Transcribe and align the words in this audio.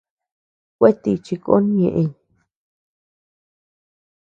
Kuetíchi 0.77 1.35
kon 1.45 1.63
ñeʼey. 1.77 2.09